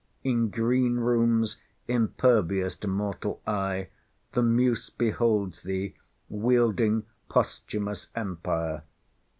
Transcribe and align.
In 0.23 0.49
Green 0.49 0.95
Rooms, 0.97 1.57
impervious 1.87 2.75
to 2.77 2.87
mortal 2.87 3.39
eye, 3.45 3.89
the 4.31 4.41
muse 4.41 4.89
beholds 4.89 5.61
thee 5.61 5.93
wielding 6.27 7.03
posthumous 7.29 8.07
empire. 8.15 8.81